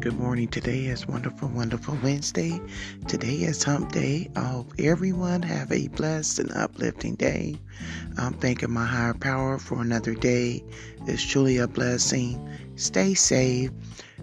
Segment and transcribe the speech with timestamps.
[0.00, 0.46] Good morning.
[0.46, 2.60] Today is wonderful, wonderful Wednesday.
[3.08, 4.30] Today is hump day.
[4.36, 7.58] I hope everyone have a blessed and uplifting day.
[8.16, 10.64] I'm thanking my higher power for another day.
[11.08, 12.38] It's truly a blessing.
[12.76, 13.72] Stay safe.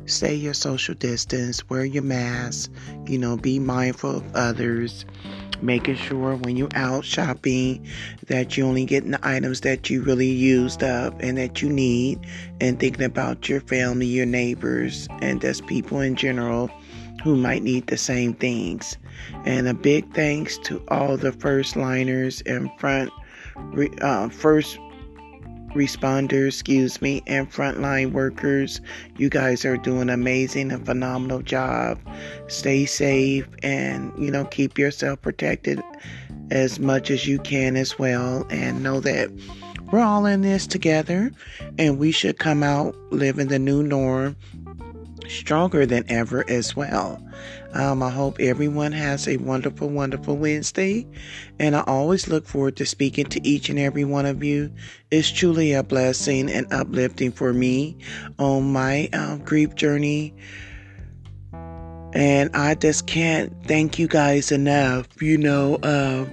[0.06, 1.68] Stay your social distance.
[1.70, 2.72] Wear your mask.
[3.06, 5.06] You know, be mindful of others
[5.62, 7.86] making sure when you're out shopping
[8.28, 12.20] that you're only getting the items that you really used up and that you need
[12.62, 16.70] and thinking about your family your neighbors and just people in general
[17.24, 18.98] who might need the same things
[19.46, 23.10] and a big thanks to all the first liners and front
[24.02, 24.78] uh, first
[25.76, 28.82] responders, excuse me, and frontline workers.
[29.18, 32.00] You guys are doing amazing and phenomenal job.
[32.48, 35.82] Stay safe and, you know, keep yourself protected
[36.50, 38.48] as much as you can as well.
[38.50, 39.30] And know that
[39.92, 41.32] we're all in this together
[41.78, 44.36] and we should come out living the new norm
[45.30, 47.22] stronger than ever as well.
[47.74, 51.06] Um, I hope everyone has a wonderful, wonderful Wednesday.
[51.60, 54.72] And I always look forward to speaking to each and every one of you.
[55.12, 57.98] It's truly a blessing and uplifting for me
[58.40, 60.34] on my um, grief journey.
[62.14, 65.22] And I just can't thank you guys enough.
[65.22, 66.26] You know, uh,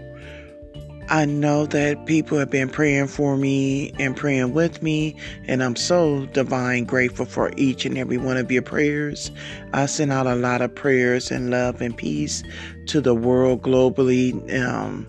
[1.13, 5.77] I know that people have been praying for me and praying with me, and I'm
[5.77, 9.31] so divine grateful for each and every one of your prayers.
[9.75, 12.43] I send out a lot of prayers and love and peace
[12.87, 15.07] to the world globally, um,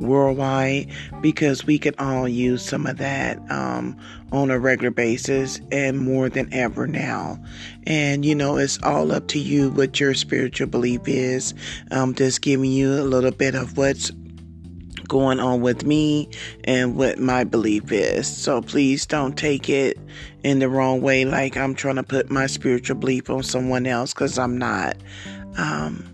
[0.00, 3.94] worldwide, because we can all use some of that um,
[4.32, 7.38] on a regular basis and more than ever now.
[7.86, 11.52] And you know, it's all up to you what your spiritual belief is.
[11.90, 14.10] I'm just giving you a little bit of what's
[15.12, 16.26] going on with me
[16.64, 18.26] and what my belief is.
[18.26, 19.98] So please don't take it
[20.42, 24.14] in the wrong way, like I'm trying to put my spiritual belief on someone else,
[24.14, 24.96] because I'm not.
[25.58, 26.08] Um,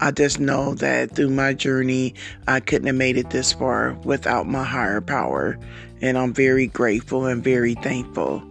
[0.00, 2.14] I just know that through my journey,
[2.48, 5.56] I couldn't have made it this far without my higher power.
[6.00, 8.42] And I'm very grateful and very thankful.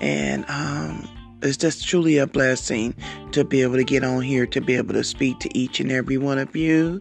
[0.00, 1.06] And um,
[1.42, 2.94] it's just truly a blessing
[3.32, 5.90] to be able to get on here to be able to speak to each and
[5.90, 7.00] every one of you.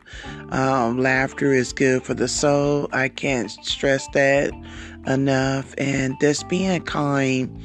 [0.49, 2.87] Um, laughter is good for the soul.
[2.91, 4.51] I can't stress that
[5.07, 5.73] enough.
[5.77, 7.61] And just being kind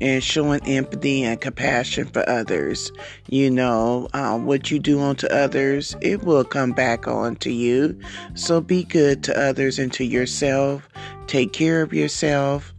[0.00, 2.92] and showing empathy and compassion for others.
[3.28, 7.98] You know, uh, what you do unto others, it will come back on to you.
[8.34, 10.88] So be good to others and to yourself.
[11.26, 12.74] Take care of yourself,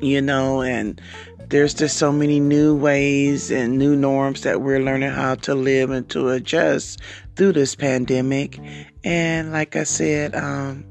[0.00, 1.00] you know, and
[1.48, 5.90] there's just so many new ways and new norms that we're learning how to live
[5.90, 7.00] and to adjust
[7.36, 8.58] through this pandemic.
[9.04, 10.84] And like I said, um,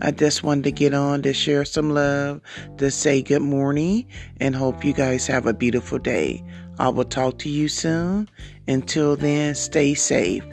[0.00, 2.40] I just wanted to get on to share some love,
[2.76, 4.06] to say good morning,
[4.40, 6.44] and hope you guys have a beautiful day.
[6.78, 8.28] I will talk to you soon.
[8.68, 10.44] Until then, stay safe.